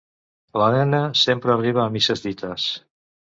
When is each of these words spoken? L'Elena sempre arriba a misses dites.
L'Elena 0.61 1.01
sempre 1.23 1.53
arriba 1.55 1.83
a 1.85 1.87
misses 1.97 2.25
dites. 2.27 2.67